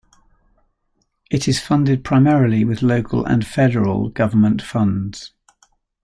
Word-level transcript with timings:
It 1.29 1.47
is 1.47 1.59
funded 1.61 2.03
primarily 2.03 2.65
with 2.65 2.81
local 2.81 3.23
and 3.23 3.45
federal 3.45 4.09
government 4.09 4.59
funds. 4.59 5.31